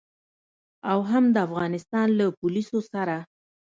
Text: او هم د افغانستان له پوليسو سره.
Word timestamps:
او 0.91 0.99
هم 1.11 1.23
د 1.31 1.37
افغانستان 1.47 2.07
له 2.19 2.25
پوليسو 2.39 2.77
سره. 2.91 3.17